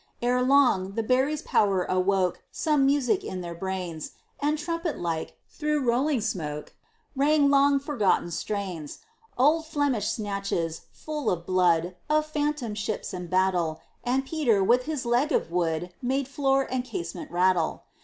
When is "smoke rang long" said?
6.21-7.79